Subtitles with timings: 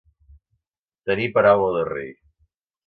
[1.11, 2.13] Tenir paraula de rei.